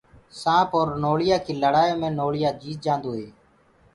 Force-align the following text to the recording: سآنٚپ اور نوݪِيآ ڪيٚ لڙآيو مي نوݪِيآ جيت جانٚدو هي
سآنٚپ 0.41 0.69
اور 0.77 0.87
نوݪِيآ 1.03 1.37
ڪيٚ 1.45 1.59
لڙآيو 1.63 1.95
مي 2.01 2.09
نوݪِيآ 2.19 2.49
جيت 2.61 2.77
جانٚدو 2.85 3.11
هي 3.17 3.27